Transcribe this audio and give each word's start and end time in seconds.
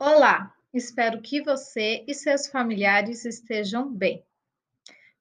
Olá, 0.00 0.54
espero 0.72 1.20
que 1.20 1.42
você 1.42 2.04
e 2.06 2.14
seus 2.14 2.46
familiares 2.46 3.24
estejam 3.24 3.92
bem. 3.92 4.24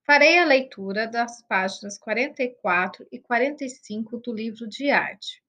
Farei 0.05 0.37
a 0.37 0.45
leitura 0.45 1.07
das 1.07 1.41
páginas 1.41 1.97
44 1.97 3.07
e 3.11 3.17
45 3.17 4.17
do 4.17 4.31
livro 4.31 4.67
de 4.67 4.91
arte. 4.91 5.43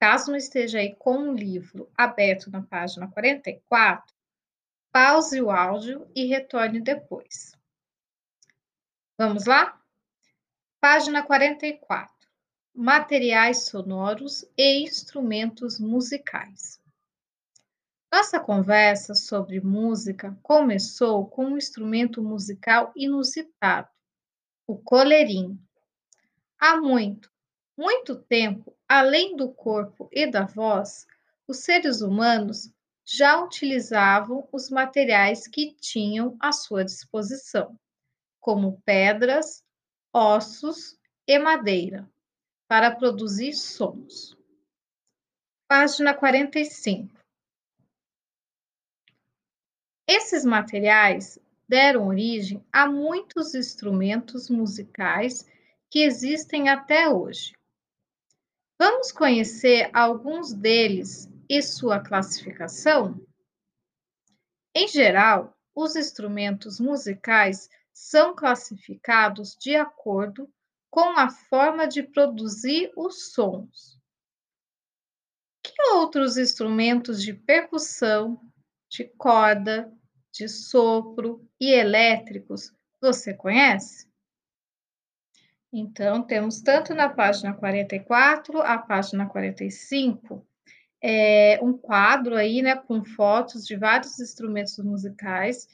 Caso 0.00 0.32
não 0.32 0.36
esteja 0.36 0.80
aí 0.80 0.96
com 0.96 1.28
o 1.28 1.32
livro 1.32 1.88
aberto 1.96 2.50
na 2.50 2.60
página 2.60 3.06
44, 3.06 4.12
pause 4.90 5.40
o 5.40 5.48
áudio 5.48 6.10
e 6.12 6.26
retorne 6.26 6.80
depois. 6.80 7.56
Vamos 9.16 9.46
lá? 9.46 9.80
Página 10.80 11.22
44. 11.22 12.12
Materiais 12.74 13.66
sonoros 13.66 14.44
e 14.58 14.82
instrumentos 14.82 15.78
musicais. 15.78 16.79
Nossa 18.12 18.40
conversa 18.40 19.14
sobre 19.14 19.60
música 19.60 20.36
começou 20.42 21.28
com 21.28 21.44
um 21.44 21.56
instrumento 21.56 22.20
musical 22.20 22.92
inusitado, 22.96 23.88
o 24.66 24.76
colerim. 24.76 25.56
Há 26.58 26.76
muito, 26.76 27.30
muito 27.76 28.16
tempo, 28.16 28.76
além 28.88 29.36
do 29.36 29.52
corpo 29.52 30.08
e 30.10 30.28
da 30.28 30.44
voz, 30.44 31.06
os 31.46 31.58
seres 31.58 32.00
humanos 32.00 32.72
já 33.04 33.40
utilizavam 33.40 34.48
os 34.50 34.70
materiais 34.70 35.46
que 35.46 35.72
tinham 35.74 36.36
à 36.40 36.50
sua 36.50 36.84
disposição, 36.84 37.78
como 38.40 38.82
pedras, 38.84 39.64
ossos 40.12 40.98
e 41.28 41.38
madeira, 41.38 42.10
para 42.66 42.90
produzir 42.90 43.52
sons. 43.52 44.36
Página 45.68 46.12
45. 46.12 47.19
Esses 50.12 50.44
materiais 50.44 51.38
deram 51.68 52.08
origem 52.08 52.66
a 52.72 52.84
muitos 52.84 53.54
instrumentos 53.54 54.50
musicais 54.50 55.48
que 55.88 56.00
existem 56.00 56.68
até 56.68 57.08
hoje. 57.08 57.56
Vamos 58.76 59.12
conhecer 59.12 59.88
alguns 59.92 60.52
deles 60.52 61.28
e 61.48 61.62
sua 61.62 62.00
classificação? 62.00 63.24
Em 64.74 64.88
geral, 64.88 65.56
os 65.72 65.94
instrumentos 65.94 66.80
musicais 66.80 67.70
são 67.92 68.34
classificados 68.34 69.56
de 69.60 69.76
acordo 69.76 70.52
com 70.90 71.16
a 71.16 71.30
forma 71.30 71.86
de 71.86 72.02
produzir 72.02 72.90
os 72.96 73.30
sons. 73.30 73.96
Que 75.62 75.80
outros 75.92 76.36
instrumentos 76.36 77.22
de 77.22 77.32
percussão, 77.32 78.40
de 78.88 79.04
corda, 79.16 79.96
de 80.40 80.48
sopro 80.48 81.46
e 81.60 81.70
elétricos 81.70 82.72
você 82.98 83.34
conhece? 83.34 84.08
Então, 85.70 86.22
temos 86.22 86.62
tanto 86.62 86.94
na 86.94 87.10
página 87.10 87.52
44, 87.52 88.62
a 88.62 88.78
página 88.78 89.28
45, 89.28 90.46
é, 91.02 91.60
um 91.62 91.76
quadro 91.76 92.36
aí, 92.36 92.62
né, 92.62 92.74
com 92.74 93.04
fotos 93.04 93.66
de 93.66 93.76
vários 93.76 94.18
instrumentos 94.18 94.78
musicais 94.78 95.68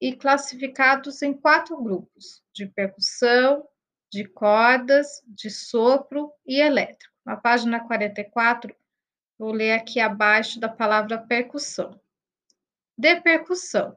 e 0.00 0.14
classificados 0.14 1.20
em 1.20 1.34
quatro 1.34 1.82
grupos: 1.82 2.44
de 2.52 2.66
percussão, 2.66 3.66
de 4.08 4.24
cordas, 4.24 5.20
de 5.26 5.50
sopro 5.50 6.32
e 6.46 6.60
elétrico. 6.60 7.12
Na 7.26 7.36
página 7.36 7.80
44, 7.80 8.72
vou 9.36 9.50
ler 9.50 9.72
aqui 9.72 9.98
abaixo 9.98 10.60
da 10.60 10.68
palavra 10.68 11.18
percussão. 11.18 12.00
De 12.96 13.20
percussão. 13.20 13.96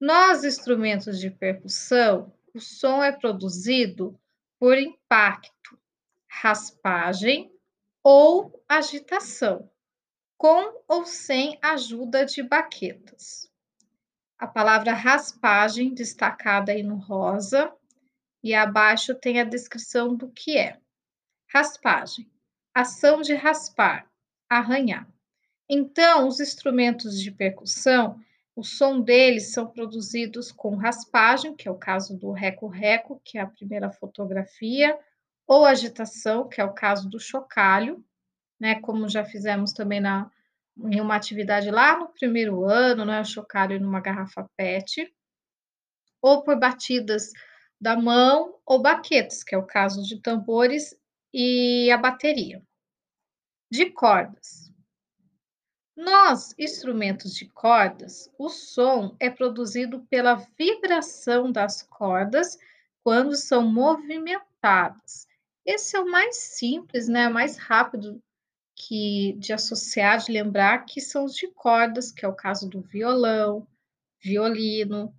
Nos 0.00 0.44
instrumentos 0.44 1.20
de 1.20 1.30
percussão, 1.30 2.32
o 2.54 2.58
som 2.58 3.04
é 3.04 3.12
produzido 3.12 4.18
por 4.58 4.78
impacto, 4.78 5.78
raspagem 6.26 7.52
ou 8.02 8.64
agitação, 8.66 9.70
com 10.38 10.82
ou 10.88 11.04
sem 11.04 11.58
ajuda 11.60 12.24
de 12.24 12.42
baquetas. 12.42 13.52
A 14.38 14.46
palavra 14.46 14.94
raspagem, 14.94 15.92
destacada 15.92 16.72
aí 16.72 16.82
no 16.82 16.96
rosa, 16.96 17.70
e 18.42 18.54
abaixo 18.54 19.14
tem 19.14 19.38
a 19.38 19.44
descrição 19.44 20.16
do 20.16 20.30
que 20.30 20.56
é. 20.56 20.80
Raspagem, 21.46 22.26
ação 22.74 23.20
de 23.20 23.34
raspar, 23.34 24.10
arranhar. 24.48 25.06
Então, 25.68 26.26
os 26.26 26.40
instrumentos 26.40 27.20
de 27.20 27.30
percussão 27.30 28.18
o 28.60 28.62
som 28.62 29.00
deles 29.00 29.52
são 29.52 29.66
produzidos 29.66 30.52
com 30.52 30.76
raspagem, 30.76 31.56
que 31.56 31.66
é 31.66 31.70
o 31.70 31.78
caso 31.78 32.14
do 32.14 32.30
reco-reco, 32.30 33.18
que 33.24 33.38
é 33.38 33.40
a 33.40 33.46
primeira 33.46 33.90
fotografia, 33.90 34.98
ou 35.46 35.64
agitação, 35.64 36.46
que 36.46 36.60
é 36.60 36.64
o 36.64 36.74
caso 36.74 37.08
do 37.08 37.18
chocalho, 37.18 38.04
né? 38.60 38.78
Como 38.82 39.08
já 39.08 39.24
fizemos 39.24 39.72
também 39.72 39.98
na, 39.98 40.30
em 40.76 41.00
uma 41.00 41.16
atividade 41.16 41.70
lá 41.70 41.98
no 41.98 42.08
primeiro 42.08 42.66
ano, 42.66 43.06
né? 43.06 43.22
O 43.22 43.24
chocalho 43.24 43.80
numa 43.80 43.98
garrafa 43.98 44.46
PET, 44.58 45.10
ou 46.20 46.42
por 46.42 46.58
batidas 46.58 47.32
da 47.80 47.96
mão 47.96 48.60
ou 48.66 48.82
baquetes, 48.82 49.42
que 49.42 49.54
é 49.54 49.58
o 49.58 49.66
caso 49.66 50.02
de 50.02 50.20
tambores 50.20 50.94
e 51.32 51.90
a 51.90 51.96
bateria. 51.96 52.62
De 53.70 53.86
cordas. 53.86 54.69
Nos 56.00 56.54
instrumentos 56.58 57.34
de 57.34 57.44
cordas, 57.44 58.30
o 58.38 58.48
som 58.48 59.14
é 59.20 59.28
produzido 59.28 60.00
pela 60.08 60.42
vibração 60.58 61.52
das 61.52 61.82
cordas 61.82 62.58
quando 63.04 63.36
são 63.36 63.70
movimentadas. 63.70 65.26
Esse 65.62 65.98
é 65.98 66.00
o 66.00 66.10
mais 66.10 66.38
simples, 66.38 67.06
né? 67.06 67.28
Mais 67.28 67.58
rápido 67.58 68.18
que 68.74 69.34
de 69.34 69.52
associar, 69.52 70.16
de 70.20 70.32
lembrar 70.32 70.86
que 70.86 71.02
são 71.02 71.26
os 71.26 71.34
de 71.34 71.48
cordas, 71.48 72.10
que 72.10 72.24
é 72.24 72.28
o 72.28 72.34
caso 72.34 72.66
do 72.66 72.80
violão, 72.80 73.68
violino. 74.22 75.14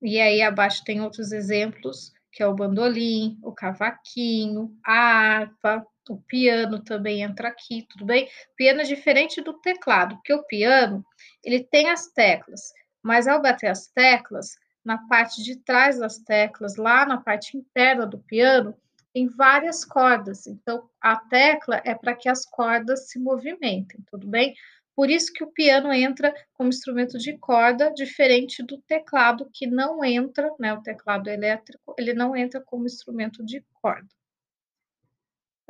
E 0.00 0.18
aí 0.18 0.40
abaixo 0.40 0.82
tem 0.82 1.02
outros 1.02 1.30
exemplos, 1.30 2.10
que 2.32 2.42
é 2.42 2.46
o 2.46 2.54
bandolim, 2.54 3.38
o 3.42 3.52
cavaquinho, 3.52 4.74
a 4.82 4.94
harpa, 4.94 5.86
o 6.08 6.16
piano 6.16 6.82
também 6.82 7.22
entra 7.22 7.48
aqui, 7.48 7.86
tudo 7.88 8.04
bem? 8.04 8.24
O 8.24 8.56
piano 8.56 8.80
é 8.80 8.84
diferente 8.84 9.40
do 9.40 9.54
teclado, 9.54 10.16
porque 10.16 10.34
o 10.34 10.44
piano, 10.44 11.04
ele 11.44 11.62
tem 11.62 11.90
as 11.90 12.08
teclas, 12.08 12.72
mas 13.02 13.28
ao 13.28 13.40
bater 13.40 13.68
as 13.68 13.86
teclas, 13.88 14.56
na 14.84 14.98
parte 15.06 15.42
de 15.42 15.56
trás 15.56 15.98
das 15.98 16.18
teclas, 16.18 16.76
lá 16.76 17.06
na 17.06 17.18
parte 17.18 17.56
interna 17.56 18.06
do 18.06 18.18
piano, 18.18 18.76
tem 19.12 19.28
várias 19.28 19.84
cordas. 19.84 20.46
Então, 20.46 20.88
a 21.00 21.16
tecla 21.16 21.80
é 21.84 21.94
para 21.94 22.14
que 22.14 22.28
as 22.28 22.44
cordas 22.44 23.10
se 23.10 23.18
movimentem, 23.18 24.00
tudo 24.10 24.26
bem? 24.26 24.54
Por 24.94 25.08
isso 25.08 25.32
que 25.32 25.44
o 25.44 25.50
piano 25.50 25.92
entra 25.92 26.34
como 26.52 26.68
instrumento 26.68 27.16
de 27.16 27.38
corda, 27.38 27.92
diferente 27.94 28.62
do 28.62 28.78
teclado, 28.82 29.48
que 29.52 29.66
não 29.66 30.04
entra, 30.04 30.50
né? 30.58 30.74
O 30.74 30.82
teclado 30.82 31.28
elétrico, 31.28 31.94
ele 31.98 32.12
não 32.12 32.36
entra 32.36 32.60
como 32.60 32.86
instrumento 32.86 33.44
de 33.44 33.64
corda. 33.80 34.08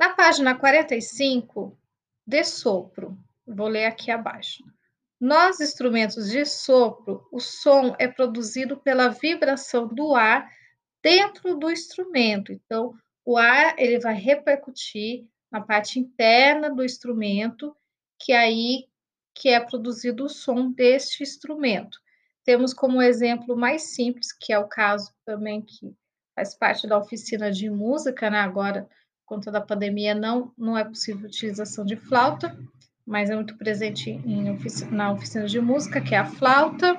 Na 0.03 0.09
página 0.09 0.53
45, 0.53 1.79
de 2.27 2.43
sopro, 2.43 3.17
vou 3.47 3.69
ler 3.69 3.85
aqui 3.85 4.11
abaixo. 4.11 4.61
Nos 5.17 5.61
instrumentos 5.61 6.29
de 6.29 6.45
sopro, 6.45 7.25
o 7.31 7.39
som 7.39 7.95
é 7.97 8.05
produzido 8.05 8.75
pela 8.75 9.07
vibração 9.07 9.87
do 9.87 10.13
ar 10.13 10.51
dentro 11.01 11.55
do 11.55 11.71
instrumento. 11.71 12.51
Então, 12.51 12.93
o 13.23 13.37
ar 13.37 13.79
ele 13.79 13.97
vai 13.97 14.13
repercutir 14.13 15.25
na 15.49 15.61
parte 15.61 16.01
interna 16.01 16.69
do 16.69 16.83
instrumento, 16.83 17.73
que 18.19 18.33
é 18.33 18.39
aí 18.39 18.89
que 19.33 19.47
é 19.47 19.59
produzido 19.61 20.25
o 20.25 20.29
som 20.29 20.69
deste 20.69 21.23
instrumento. 21.23 21.97
Temos 22.43 22.73
como 22.73 23.01
exemplo 23.01 23.55
mais 23.55 23.95
simples, 23.95 24.33
que 24.33 24.51
é 24.51 24.59
o 24.59 24.67
caso 24.67 25.13
também 25.23 25.61
que 25.61 25.95
faz 26.35 26.53
parte 26.57 26.87
da 26.87 26.97
oficina 26.97 27.49
de 27.49 27.69
música, 27.69 28.29
né? 28.29 28.39
Agora 28.39 28.85
conta 29.25 29.51
da 29.51 29.61
pandemia, 29.61 30.13
não, 30.13 30.51
não 30.57 30.77
é 30.77 30.83
possível 30.83 31.27
utilização 31.27 31.85
de 31.85 31.95
flauta, 31.95 32.57
mas 33.05 33.29
é 33.29 33.35
muito 33.35 33.57
presente 33.57 34.09
em 34.09 34.49
oficina, 34.51 34.91
na 34.91 35.11
oficina 35.11 35.45
de 35.45 35.59
música, 35.59 36.01
que 36.01 36.15
é 36.15 36.19
a 36.19 36.25
flauta, 36.25 36.97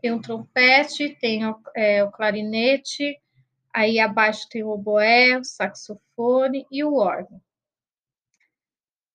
tem 0.00 0.12
o 0.12 0.20
trompete, 0.20 1.16
tem 1.20 1.46
o, 1.46 1.58
é, 1.74 2.02
o 2.04 2.10
clarinete, 2.10 3.18
aí 3.72 3.98
abaixo 3.98 4.48
tem 4.50 4.62
o 4.62 4.70
oboé, 4.70 5.38
o 5.38 5.44
saxofone 5.44 6.66
e 6.70 6.84
o 6.84 6.94
órgão. 6.94 7.40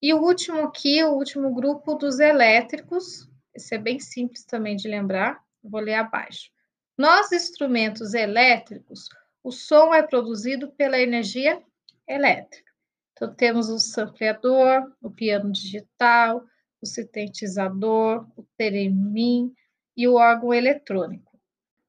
E 0.01 0.13
o 0.13 0.21
último 0.21 0.61
aqui, 0.61 1.03
o 1.03 1.13
último 1.13 1.53
grupo 1.53 1.95
dos 1.95 2.19
elétricos, 2.19 3.27
esse 3.53 3.75
é 3.75 3.77
bem 3.77 3.99
simples 3.99 4.45
também 4.45 4.75
de 4.75 4.87
lembrar, 4.87 5.43
vou 5.63 5.81
ler 5.81 5.95
abaixo. 5.95 6.51
Nos 6.97 7.31
instrumentos 7.31 8.13
elétricos, 8.13 9.09
o 9.43 9.51
som 9.51 9.93
é 9.93 10.01
produzido 10.01 10.71
pela 10.71 10.99
energia 10.99 11.61
elétrica. 12.07 12.71
Então, 13.13 13.33
temos 13.33 13.69
o 13.69 13.79
sampleador, 13.79 14.91
o 15.01 15.09
piano 15.09 15.51
digital, 15.51 16.43
o 16.81 16.85
sintetizador, 16.85 18.27
o 18.35 18.43
teremin 18.55 19.51
e 19.95 20.07
o 20.07 20.15
órgão 20.15 20.53
eletrônico. 20.53 21.37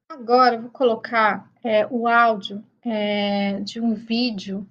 Agora, 0.09 0.55
eu 0.55 0.61
vou 0.63 0.71
colocar 0.71 1.51
é, 1.63 1.85
o 1.87 2.07
áudio 2.07 2.65
é, 2.83 3.59
de 3.59 3.79
um 3.79 3.93
vídeo 3.93 4.67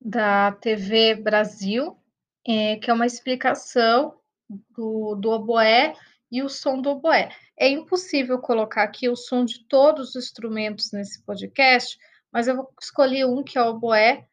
da 0.00 0.52
TV 0.52 1.14
Brasil, 1.14 1.96
é, 2.46 2.76
que 2.76 2.90
é 2.90 2.94
uma 2.94 3.06
explicação 3.06 4.18
do, 4.70 5.14
do 5.16 5.30
oboé 5.30 5.94
e 6.30 6.42
o 6.42 6.48
som 6.48 6.80
do 6.80 6.90
oboé. 6.90 7.30
É 7.56 7.68
impossível 7.68 8.38
colocar 8.38 8.82
aqui 8.82 9.08
o 9.08 9.16
som 9.16 9.44
de 9.44 9.66
todos 9.66 10.10
os 10.10 10.24
instrumentos 10.24 10.92
nesse 10.92 11.22
podcast, 11.24 11.98
mas 12.32 12.48
eu 12.48 12.56
vou 12.56 12.70
escolher 12.80 13.26
um 13.26 13.42
que 13.42 13.56
é 13.58 13.62
o 13.62 13.68
oboé. 13.68 14.26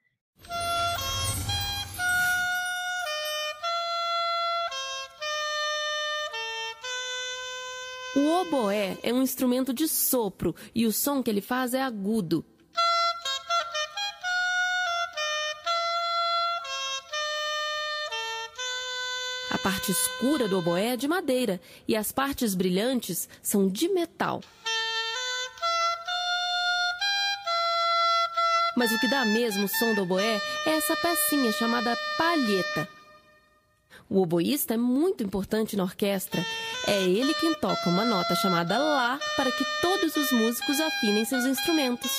O 8.14 8.28
oboé 8.42 8.98
é 9.04 9.14
um 9.14 9.22
instrumento 9.22 9.74
de 9.74 9.88
sopro 9.88 10.54
e 10.76 10.86
o 10.86 10.92
som 10.92 11.24
que 11.24 11.30
ele 11.30 11.40
faz 11.40 11.74
é 11.74 11.82
agudo. 11.82 12.44
A 19.50 19.58
parte 19.58 19.92
escura 19.92 20.50
do 20.50 20.58
oboé 20.58 20.88
é 20.88 20.98
de 20.98 21.08
madeira 21.08 21.62
e 21.88 21.96
as 21.96 22.12
partes 22.12 22.54
brilhantes 22.54 23.30
são 23.42 23.70
de 23.70 23.88
metal. 23.88 24.42
Mas 28.76 28.92
o 28.92 29.00
que 29.00 29.08
dá 29.08 29.24
mesmo 29.24 29.66
o 29.66 29.70
som 29.70 29.94
do 29.94 30.04
oboé 30.04 30.42
é 30.66 30.70
essa 30.72 30.98
pecinha 30.98 31.52
chamada 31.54 31.98
palheta. 32.18 33.01
O 34.12 34.24
oboísta 34.24 34.74
é 34.74 34.78
muito 34.78 35.24
importante 35.24 35.78
na 35.78 35.84
orquestra. 35.84 36.42
É 36.86 37.02
ele 37.02 37.34
quem 37.36 37.54
toca 37.54 37.90
uma 37.90 38.04
nota 38.04 38.36
chamada 38.36 38.78
Lá 38.78 39.18
para 39.38 39.50
que 39.50 39.64
todos 39.82 40.14
os 40.18 40.30
músicos 40.34 40.82
afinem 40.82 41.24
seus 41.24 41.46
instrumentos. 41.46 42.12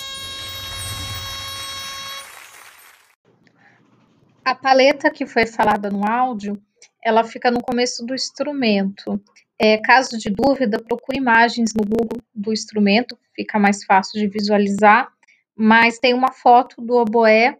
A 4.42 4.54
paleta 4.54 5.10
que 5.10 5.26
foi 5.26 5.44
falada 5.44 5.90
no 5.90 6.10
áudio 6.10 6.58
ela 7.04 7.24
fica 7.24 7.50
no 7.50 7.60
começo 7.60 8.06
do 8.06 8.14
instrumento. 8.14 9.20
É, 9.58 9.76
caso 9.76 10.16
de 10.16 10.30
dúvida, 10.30 10.82
procure 10.82 11.18
imagens 11.18 11.74
no 11.74 11.82
Google 11.84 12.22
do 12.34 12.54
instrumento, 12.54 13.18
fica 13.36 13.58
mais 13.58 13.84
fácil 13.84 14.18
de 14.18 14.28
visualizar. 14.28 15.12
Mas 15.54 15.98
tem 15.98 16.14
uma 16.14 16.32
foto 16.32 16.80
do 16.80 16.94
oboé 16.94 17.58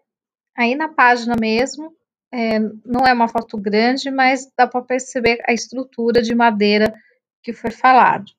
aí 0.56 0.74
na 0.74 0.88
página 0.88 1.34
mesmo. 1.38 1.94
É, 2.32 2.58
não 2.58 3.06
é 3.06 3.12
uma 3.12 3.28
foto 3.28 3.58
grande, 3.58 4.10
mas 4.10 4.50
dá 4.56 4.66
para 4.66 4.80
perceber 4.82 5.42
a 5.46 5.52
estrutura 5.52 6.22
de 6.22 6.34
madeira 6.34 6.94
que 7.42 7.52
foi 7.52 7.70
falado. 7.70 8.32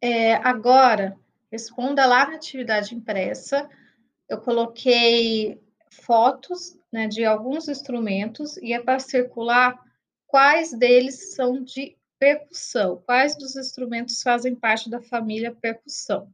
É, 0.00 0.34
agora, 0.34 1.16
responda 1.50 2.06
lá 2.06 2.28
na 2.28 2.36
atividade 2.36 2.94
impressa. 2.94 3.68
Eu 4.28 4.38
coloquei 4.40 5.60
fotos 5.90 6.78
né, 6.92 7.08
de 7.08 7.24
alguns 7.24 7.68
instrumentos 7.68 8.56
e 8.58 8.72
é 8.72 8.80
para 8.80 9.00
circular 9.00 9.78
quais 10.26 10.72
deles 10.72 11.34
são 11.34 11.62
de 11.62 11.96
percussão, 12.18 13.02
quais 13.04 13.36
dos 13.36 13.56
instrumentos 13.56 14.22
fazem 14.22 14.54
parte 14.54 14.88
da 14.88 15.00
família 15.00 15.52
percussão. 15.52 16.32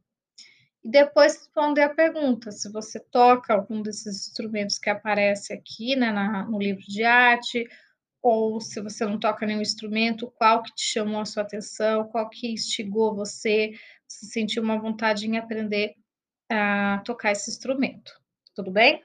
E 0.87 0.89
depois 0.89 1.35
responder 1.35 1.81
a 1.81 1.93
pergunta 1.93 2.49
se 2.49 2.71
você 2.71 2.97
toca 2.97 3.53
algum 3.53 3.81
desses 3.81 4.29
instrumentos 4.29 4.79
que 4.79 4.89
aparece 4.89 5.51
aqui 5.51 5.97
né, 5.97 6.13
na, 6.13 6.45
no 6.45 6.57
livro 6.57 6.81
de 6.87 7.03
arte, 7.03 7.67
ou 8.21 8.61
se 8.61 8.79
você 8.79 9.05
não 9.05 9.19
toca 9.19 9.45
nenhum 9.45 9.59
instrumento, 9.59 10.31
qual 10.37 10.63
que 10.63 10.73
te 10.73 10.85
chamou 10.85 11.19
a 11.19 11.25
sua 11.25 11.43
atenção, 11.43 12.07
qual 12.07 12.29
que 12.29 12.53
instigou 12.53 13.13
você, 13.13 13.73
se 14.07 14.27
sentiu 14.27 14.63
uma 14.63 14.79
vontade 14.79 15.27
em 15.27 15.37
aprender 15.37 15.93
a 16.49 17.01
tocar 17.03 17.33
esse 17.33 17.51
instrumento. 17.51 18.13
Tudo 18.55 18.71
bem? 18.71 19.03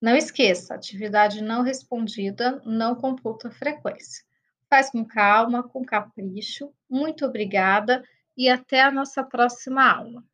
Não 0.00 0.14
esqueça, 0.14 0.72
atividade 0.72 1.42
não 1.42 1.62
respondida 1.62 2.62
não 2.64 2.94
computa 2.94 3.50
frequência. 3.50 4.24
Faz 4.70 4.88
com 4.90 5.04
calma, 5.04 5.64
com 5.64 5.84
capricho. 5.84 6.72
Muito 6.88 7.26
obrigada 7.26 8.04
e 8.36 8.48
até 8.48 8.82
a 8.82 8.92
nossa 8.92 9.24
próxima 9.24 9.82
aula. 9.92 10.22